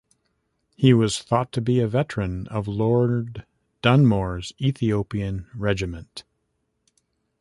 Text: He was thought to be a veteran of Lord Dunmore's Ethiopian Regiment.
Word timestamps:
He 0.75 0.95
was 0.95 1.19
thought 1.19 1.51
to 1.51 1.61
be 1.61 1.79
a 1.79 1.87
veteran 1.87 2.47
of 2.47 2.67
Lord 2.67 3.45
Dunmore's 3.83 4.51
Ethiopian 4.59 5.45
Regiment. 5.53 6.23